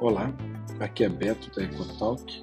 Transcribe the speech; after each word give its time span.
Olá, 0.00 0.34
aqui 0.80 1.04
é 1.04 1.10
Beto 1.10 1.54
da 1.54 1.62
Ecotalk. 1.62 2.42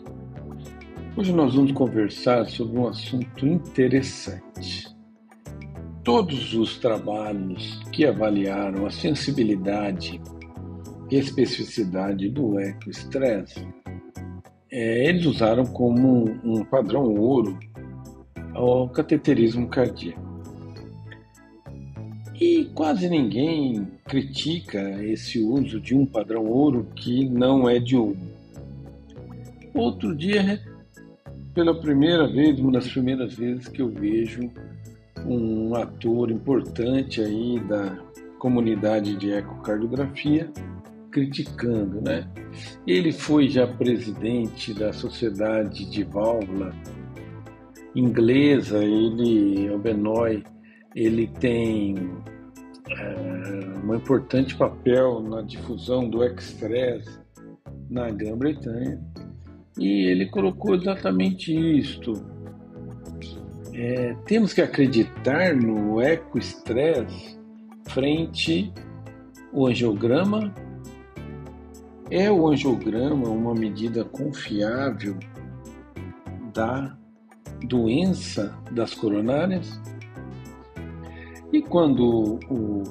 Hoje 1.18 1.34
nós 1.34 1.56
vamos 1.56 1.72
conversar 1.72 2.46
sobre 2.46 2.78
um 2.78 2.88
assunto 2.88 3.48
interessante. 3.48 4.96
Todos 6.04 6.54
os 6.54 6.78
trabalhos 6.78 7.82
que 7.92 8.06
avaliaram 8.06 8.86
a 8.86 8.92
sensibilidade 8.92 10.22
e 11.10 11.16
especificidade 11.16 12.30
do 12.30 12.60
ecoestresse, 12.60 13.68
é, 14.72 15.10
eles 15.10 15.26
usaram 15.26 15.66
como 15.66 16.26
um 16.44 16.64
padrão 16.64 17.06
ouro 17.16 17.58
ao 18.54 18.88
cateterismo 18.90 19.68
cardíaco. 19.68 20.27
E 22.40 22.66
quase 22.76 23.10
ninguém 23.10 23.88
critica 24.06 25.04
esse 25.04 25.40
uso 25.40 25.80
de 25.80 25.96
um 25.96 26.06
padrão 26.06 26.46
ouro 26.46 26.88
que 26.96 27.28
não 27.28 27.68
é 27.68 27.80
de 27.80 27.96
ouro. 27.96 28.20
Outro 29.74 30.16
dia, 30.16 30.62
pela 31.54 31.80
primeira 31.80 32.28
vez, 32.28 32.60
uma 32.60 32.74
das 32.74 32.88
primeiras 32.88 33.34
vezes 33.34 33.68
que 33.68 33.82
eu 33.82 33.90
vejo 33.90 34.52
um 35.26 35.74
ator 35.76 36.30
importante 36.30 37.22
aí 37.22 37.60
da 37.68 37.98
comunidade 38.38 39.16
de 39.16 39.32
ecocardiografia 39.32 40.52
criticando, 41.10 42.02
né? 42.02 42.28
Ele 42.86 43.12
foi 43.12 43.50
já 43.50 43.66
presidente 43.66 44.74
da 44.74 44.94
Sociedade 44.94 45.90
de 45.90 46.04
Válvula 46.04 46.72
inglesa, 47.96 48.84
ele, 48.84 49.72
o 49.72 49.80
Benoit, 49.80 50.44
ele 50.96 51.28
tem 51.40 51.96
é, 52.90 53.86
um 53.86 53.96
importante 53.96 54.56
papel 54.56 55.22
na 55.22 55.42
difusão 55.42 56.10
do 56.10 56.24
Express 56.24 57.20
na 57.90 58.10
Grã-Bretanha 58.10 59.00
e 59.78 60.08
ele 60.08 60.26
colocou 60.28 60.76
exatamente 60.76 61.54
isto. 61.54 62.14
É, 63.74 64.16
temos 64.26 64.54
que 64.54 64.62
acreditar 64.62 65.56
no 65.56 66.02
eco-estresse 66.02 67.38
frente 67.88 68.74
ao 69.54 69.68
angiograma. 69.68 70.54
É 72.10 72.32
o 72.32 72.48
angiograma 72.48 73.30
uma 73.30 73.54
medida 73.54 74.04
confiável 74.04 75.18
da 76.54 76.98
doença 77.68 78.58
das 78.72 78.94
coronárias? 78.94 79.80
Quando 81.70 82.40
o, 82.50 82.84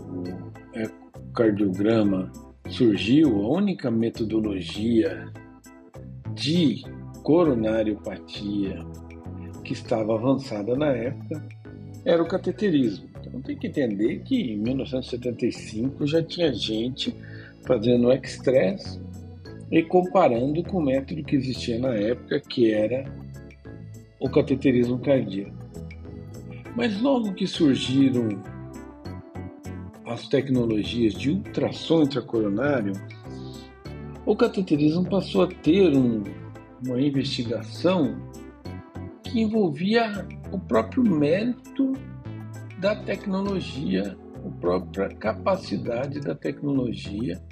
ecocardiograma 0.74 2.30
surgiu, 2.68 3.42
a 3.42 3.48
única 3.48 3.90
metodologia 3.90 5.28
de 6.34 6.84
coronariopatia 7.22 8.84
que 9.64 9.72
estava 9.72 10.14
avançada 10.14 10.76
na 10.76 10.88
época 10.88 11.42
era 12.04 12.22
o 12.22 12.28
cateterismo. 12.28 13.08
Então 13.26 13.40
tem 13.40 13.56
que 13.56 13.66
entender 13.66 14.20
que 14.20 14.52
em 14.52 14.58
1975 14.58 16.06
já 16.06 16.22
tinha 16.22 16.52
gente 16.52 17.14
fazendo 17.66 18.12
extress 18.12 19.00
e 19.70 19.82
comparando 19.82 20.62
com 20.62 20.78
o 20.78 20.84
método 20.84 21.24
que 21.24 21.34
existia 21.36 21.78
na 21.78 21.94
época, 21.94 22.40
que 22.40 22.72
era 22.72 23.10
o 24.20 24.28
cateterismo 24.28 24.98
cardíaco. 24.98 25.56
Mas 26.76 27.00
logo 27.00 27.32
que 27.32 27.46
surgiram 27.46 28.28
as 30.06 30.28
tecnologias 30.28 31.14
de 31.14 31.30
ultrassom 31.30 32.02
intracoronário, 32.02 32.92
o 34.24 34.36
cateterismo 34.36 35.08
passou 35.08 35.42
a 35.42 35.48
ter 35.48 35.96
um, 35.96 36.22
uma 36.86 37.00
investigação 37.00 38.16
que 39.24 39.40
envolvia 39.40 40.26
o 40.52 40.58
próprio 40.58 41.02
mérito 41.02 41.92
da 42.78 42.94
tecnologia, 42.94 44.16
a 44.44 44.60
própria 44.60 45.08
capacidade 45.08 46.20
da 46.20 46.34
tecnologia 46.34 47.42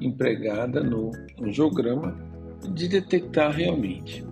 empregada 0.00 0.82
no 0.82 1.10
angiograma 1.40 2.16
de 2.72 2.88
detectar 2.88 3.52
realmente. 3.52 4.24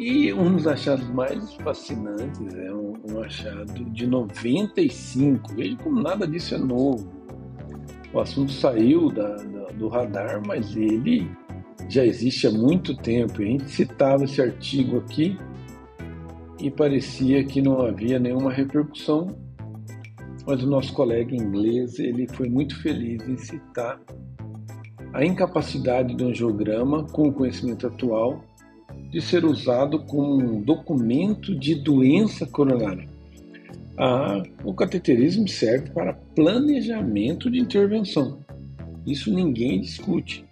E 0.00 0.32
um 0.32 0.56
dos 0.56 0.66
achados 0.66 1.06
mais 1.10 1.52
fascinantes 1.56 2.54
é 2.54 2.72
um, 2.72 2.94
um 3.12 3.20
achado 3.20 3.84
de 3.90 4.06
95. 4.06 5.54
Veja 5.54 5.76
como 5.76 6.00
nada 6.00 6.26
disso 6.26 6.54
é 6.54 6.58
novo. 6.58 7.06
O 8.10 8.18
assunto 8.18 8.50
saiu 8.50 9.10
da, 9.10 9.36
da, 9.36 9.66
do 9.74 9.88
radar, 9.88 10.40
mas 10.46 10.74
ele 10.74 11.30
já 11.86 12.02
existe 12.02 12.46
há 12.46 12.50
muito 12.50 12.96
tempo. 12.96 13.42
A 13.42 13.44
gente 13.44 13.70
citava 13.70 14.24
esse 14.24 14.40
artigo 14.40 14.96
aqui 14.96 15.38
e 16.58 16.70
parecia 16.70 17.44
que 17.44 17.60
não 17.60 17.82
havia 17.82 18.18
nenhuma 18.18 18.50
repercussão, 18.50 19.26
mas 20.46 20.62
o 20.62 20.66
nosso 20.66 20.94
colega 20.94 21.36
inglês 21.36 21.98
ele 21.98 22.26
foi 22.26 22.48
muito 22.48 22.80
feliz 22.80 23.28
em 23.28 23.36
citar 23.36 24.00
a 25.12 25.22
incapacidade 25.22 26.16
do 26.16 26.28
angiograma 26.28 27.04
com 27.04 27.28
o 27.28 27.32
conhecimento 27.34 27.86
atual 27.86 28.42
de 29.10 29.20
ser 29.20 29.44
usado 29.44 30.00
como 30.00 30.34
um 30.34 30.60
documento 30.60 31.54
de 31.54 31.74
doença 31.74 32.46
coronária. 32.46 33.08
Ah, 33.98 34.42
o 34.64 34.72
cateterismo 34.72 35.46
serve 35.48 35.90
para 35.90 36.14
planejamento 36.34 37.50
de 37.50 37.58
intervenção. 37.58 38.38
Isso 39.06 39.32
ninguém 39.32 39.80
discute. 39.80 40.44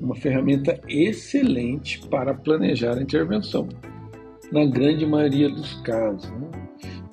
Uma 0.00 0.14
ferramenta 0.14 0.80
excelente 0.88 2.00
para 2.08 2.34
planejar 2.34 2.98
a 2.98 3.02
intervenção, 3.02 3.68
na 4.50 4.64
grande 4.64 5.06
maioria 5.06 5.48
dos 5.48 5.74
casos. 5.82 6.30
Né? 6.30 6.50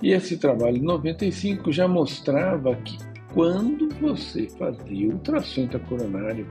E 0.01 0.11
esse 0.11 0.37
trabalho 0.37 0.79
de 0.79 0.85
95 0.85 1.71
já 1.71 1.87
mostrava 1.87 2.75
que 2.77 2.97
quando 3.33 3.89
você 3.99 4.47
fazia 4.57 5.07
ultrassom 5.09 5.61
intracoronário 5.61 6.47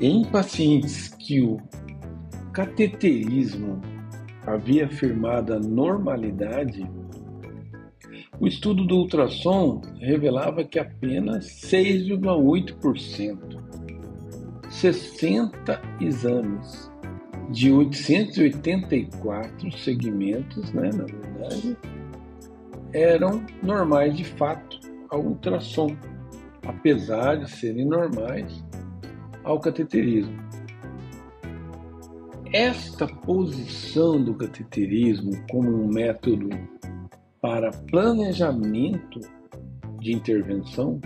em 0.00 0.24
pacientes 0.24 1.08
que 1.08 1.40
o 1.40 1.58
cateterismo 2.54 3.82
havia 4.46 4.86
afirmado 4.86 5.52
a 5.54 5.58
normalidade, 5.58 6.88
o 8.38 8.46
estudo 8.46 8.86
do 8.86 8.98
ultrassom 8.98 9.80
revelava 9.98 10.62
que 10.62 10.78
apenas 10.78 11.46
6,8%, 11.46 13.60
60 14.70 15.82
exames 16.00 16.88
de 17.50 17.72
884 17.72 19.76
segmentos, 19.78 20.72
né, 20.72 20.90
na 20.94 21.04
verdade, 21.04 21.76
eram 22.92 23.44
normais 23.62 24.16
de 24.16 24.24
fato 24.24 24.78
ao 25.10 25.20
ultrassom, 25.20 25.96
apesar 26.64 27.34
de 27.36 27.50
serem 27.50 27.84
normais 27.84 28.64
ao 29.42 29.58
cateterismo. 29.58 30.38
Esta 32.54 33.08
posição 33.08 34.22
do 34.22 34.32
cateterismo 34.32 35.32
como 35.50 35.68
um 35.70 35.88
método 35.88 36.50
para 37.40 37.72
planejamento 37.72 39.18
de 39.98 40.12
intervenção 40.12 41.00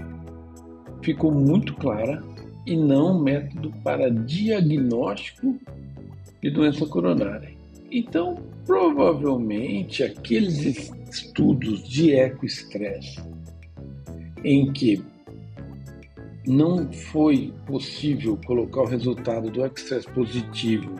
ficou 1.03 1.33
muito 1.33 1.75
clara 1.77 2.23
e 2.67 2.77
não 2.77 3.17
um 3.17 3.23
método 3.23 3.73
para 3.83 4.11
diagnóstico 4.11 5.59
de 6.43 6.51
doença 6.51 6.85
coronária. 6.85 7.57
Então, 7.91 8.35
provavelmente 8.67 10.03
aqueles 10.03 10.93
estudos 11.11 11.83
de 11.89 12.11
ecoestresse 12.11 13.23
em 14.45 14.71
que 14.71 15.03
não 16.47 16.93
foi 16.93 17.55
possível 17.67 18.39
colocar 18.47 18.83
o 18.83 18.87
resultado 18.87 19.51
do 19.51 19.65
estresse 19.65 20.07
positivo 20.09 20.95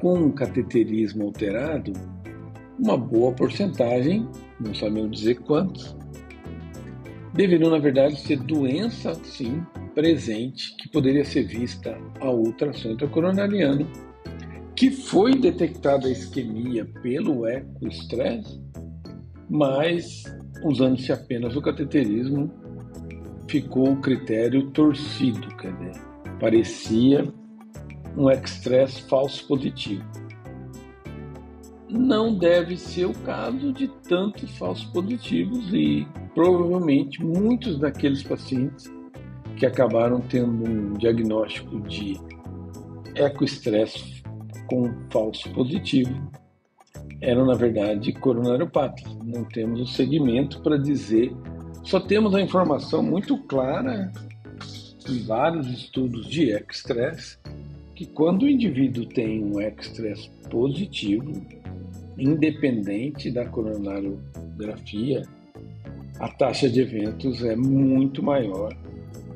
com 0.00 0.14
um 0.14 0.30
cateterismo 0.30 1.24
alterado, 1.24 1.92
uma 2.78 2.96
boa 2.96 3.32
porcentagem, 3.32 4.28
não 4.60 4.74
sabemos 4.74 5.18
dizer 5.18 5.36
quantos, 5.36 5.96
deveriam, 7.32 7.70
na 7.70 7.78
verdade, 7.78 8.20
ser 8.20 8.38
doença, 8.38 9.14
sim, 9.24 9.62
presente, 9.94 10.76
que 10.76 10.88
poderia 10.88 11.24
ser 11.24 11.44
vista 11.44 11.96
ao 12.20 12.38
ultrassom 12.38 12.90
intracoronariano, 12.90 13.86
que 14.74 14.90
foi 14.90 15.34
detectada 15.34 16.06
a 16.06 16.10
isquemia 16.10 16.84
pelo 17.02 17.46
ecoestresse, 17.46 18.60
mas, 19.48 20.24
usando-se 20.62 21.12
apenas 21.12 21.56
o 21.56 21.62
cateterismo, 21.62 22.50
ficou 23.48 23.92
o 23.92 24.00
critério 24.00 24.70
torcido, 24.70 25.48
quer 25.56 25.72
dizer, 25.76 26.02
parecia 26.38 27.32
um 28.16 28.30
estresse 28.30 29.02
falso 29.02 29.46
positivo. 29.46 30.04
Não 31.88 32.36
deve 32.36 32.76
ser 32.76 33.04
o 33.04 33.14
caso 33.20 33.72
de 33.72 33.88
tantos 34.08 34.50
falsos 34.58 34.86
positivos 34.86 35.72
e 35.72 36.06
provavelmente 36.34 37.22
muitos 37.22 37.78
daqueles 37.78 38.22
pacientes 38.22 38.90
que 39.56 39.64
acabaram 39.64 40.20
tendo 40.20 40.68
um 40.68 40.92
diagnóstico 40.94 41.80
de 41.80 42.18
ecoestresse 43.14 44.22
com 44.68 44.92
falso 45.10 45.48
positivo 45.50 46.30
eram, 47.20 47.46
na 47.46 47.54
verdade, 47.54 48.12
coronariopatas. 48.12 49.16
Não 49.24 49.44
temos 49.44 49.80
o 49.80 49.86
segmento 49.86 50.60
para 50.60 50.76
dizer, 50.76 51.34
só 51.82 52.00
temos 52.00 52.34
a 52.34 52.40
informação 52.40 53.02
muito 53.02 53.38
clara 53.44 54.12
em 55.08 55.24
vários 55.24 55.68
estudos 55.68 56.26
de 56.26 56.50
ecoestresse 56.50 57.38
que 57.96 58.04
quando 58.04 58.42
o 58.42 58.48
indivíduo 58.48 59.06
tem 59.06 59.42
um 59.42 59.58
ecoestresse 59.58 60.28
positivo, 60.50 61.32
independente 62.18 63.30
da 63.30 63.46
coronariografia, 63.46 65.22
a 66.20 66.28
taxa 66.28 66.68
de 66.68 66.82
eventos 66.82 67.42
é 67.42 67.56
muito 67.56 68.22
maior 68.22 68.76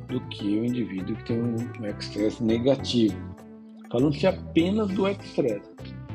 do 0.09 0.21
que 0.29 0.45
o 0.45 0.65
indivíduo 0.65 1.17
que 1.17 1.25
tem 1.25 1.41
um 1.41 1.87
estresse 1.99 2.45
negativo. 2.45 3.17
Falando-se 3.91 4.27
apenas 4.27 4.89
do 4.89 5.09
estresse. 5.09 5.71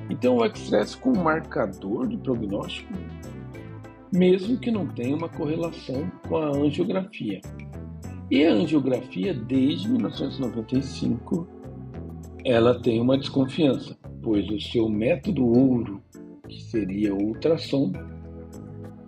Então, 0.10 0.38
o 0.38 0.46
estresse 0.46 0.96
com 0.98 1.18
marcador 1.18 2.08
de 2.08 2.16
prognóstico, 2.18 2.94
mesmo 4.14 4.58
que 4.60 4.70
não 4.70 4.86
tenha 4.86 5.16
uma 5.16 5.30
correlação 5.30 6.12
com 6.28 6.38
a 6.38 6.56
angiografia. 6.56 7.42
E 8.30 8.46
a 8.46 8.54
angiografia, 8.54 9.34
desde 9.34 9.90
1995, 9.90 11.55
ela 12.46 12.80
tem 12.80 13.02
uma 13.02 13.18
desconfiança, 13.18 13.98
pois 14.22 14.48
o 14.50 14.62
seu 14.62 14.88
método 14.88 15.44
ouro, 15.44 16.00
que 16.48 16.62
seria 16.62 17.14
o 17.14 17.30
ultrassom, 17.30 17.92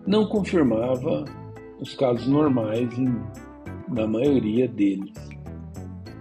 não 0.08 0.26
confirmava 0.26 1.24
os 1.80 1.94
casos 1.94 2.28
normais 2.28 2.92
em, 2.98 3.16
na 3.90 4.08
maioria 4.08 4.68
deles. 4.68 5.14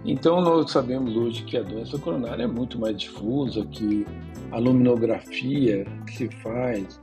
Então 0.05 0.39
nós 0.41 0.69
sabemos 0.69 1.15
hoje 1.15 1.43
que 1.43 1.57
a 1.57 1.63
doença 1.63 1.97
coronária 1.97 2.43
é 2.43 2.47
muito 2.47 2.79
mais 2.79 2.95
difusa, 2.95 3.65
que 3.65 4.05
a 4.51 4.59
luminografia 4.59 5.85
que 6.05 6.13
se 6.15 6.29
faz 6.43 7.01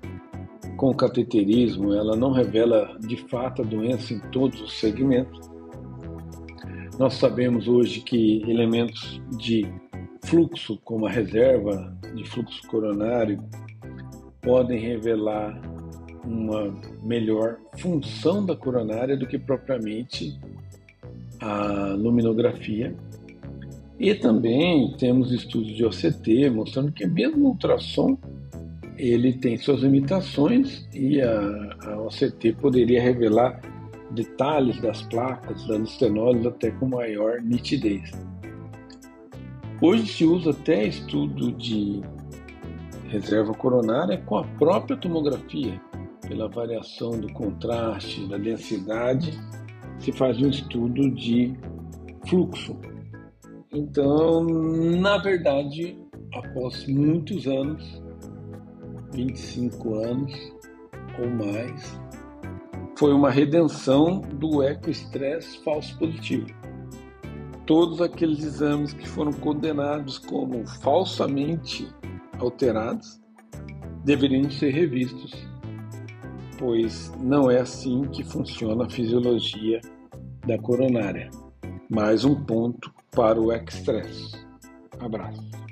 com 0.76 0.90
o 0.90 0.94
cateterismo, 0.94 1.92
ela 1.92 2.16
não 2.16 2.30
revela 2.30 2.96
de 3.00 3.16
fato 3.28 3.62
a 3.62 3.64
doença 3.64 4.14
em 4.14 4.20
todos 4.30 4.60
os 4.60 4.78
segmentos. 4.78 5.50
Nós 6.98 7.14
sabemos 7.14 7.66
hoje 7.66 8.00
que 8.00 8.42
elementos 8.48 9.20
de 9.36 9.66
fluxo, 10.24 10.78
como 10.84 11.06
a 11.06 11.10
reserva 11.10 11.96
de 12.14 12.24
fluxo 12.28 12.66
coronário, 12.68 13.42
podem 14.40 14.78
revelar 14.78 15.60
uma 16.24 16.74
melhor 17.02 17.58
função 17.78 18.44
da 18.44 18.56
coronária 18.56 19.16
do 19.16 19.26
que 19.26 19.38
propriamente 19.38 20.38
a 21.40 21.94
luminografia. 21.96 22.94
E 23.98 24.14
também 24.14 24.94
temos 24.98 25.30
estudos 25.30 25.74
de 25.74 25.84
OCT 25.84 26.50
mostrando 26.50 26.92
que 26.92 27.06
mesmo 27.06 27.46
o 27.46 27.48
ultrassom 27.50 28.18
ele 28.96 29.32
tem 29.32 29.56
suas 29.56 29.80
limitações 29.80 30.88
e 30.92 31.20
a, 31.20 31.76
a 31.86 32.00
OCT 32.00 32.52
poderia 32.60 33.02
revelar 33.02 33.60
detalhes 34.10 34.80
das 34.80 35.02
placas, 35.02 35.66
das 35.66 35.90
estenoses 35.90 36.46
até 36.46 36.70
com 36.70 36.86
maior 36.86 37.40
nitidez. 37.42 38.10
Hoje 39.80 40.06
se 40.06 40.24
usa 40.24 40.50
até 40.50 40.86
estudo 40.86 41.50
de 41.52 42.00
reserva 43.08 43.52
coronária 43.52 44.18
com 44.18 44.36
a 44.36 44.44
própria 44.44 44.96
tomografia, 44.96 45.80
pela 46.26 46.48
variação 46.48 47.10
do 47.18 47.32
contraste, 47.32 48.26
da 48.28 48.38
densidade, 48.38 49.32
se 49.98 50.12
faz 50.12 50.40
um 50.40 50.48
estudo 50.48 51.10
de 51.10 51.54
fluxo. 52.26 52.76
Então, 53.72 54.44
na 54.44 55.18
verdade, 55.18 55.98
após 56.34 56.86
muitos 56.86 57.46
anos, 57.46 58.02
25 59.12 59.94
anos 59.94 60.32
ou 61.18 61.28
mais, 61.30 62.00
foi 62.96 63.12
uma 63.12 63.30
redenção 63.30 64.20
do 64.20 64.62
ecoestresse 64.62 65.62
falso 65.64 65.98
positivo. 65.98 66.46
Todos 67.66 68.00
aqueles 68.00 68.44
exames 68.44 68.92
que 68.92 69.08
foram 69.08 69.32
condenados 69.32 70.18
como 70.18 70.66
falsamente 70.66 71.88
alterados 72.38 73.20
deveriam 74.04 74.50
ser 74.50 74.70
revistos 74.70 75.32
pois 76.58 77.12
não 77.20 77.50
é 77.50 77.60
assim 77.60 78.02
que 78.04 78.24
funciona 78.24 78.84
a 78.84 78.90
fisiologia 78.90 79.80
da 80.46 80.58
coronária. 80.58 81.30
Mais 81.90 82.24
um 82.24 82.34
ponto 82.34 82.92
para 83.10 83.40
o 83.40 83.52
estresse. 83.52 84.34
Abraço. 84.98 85.63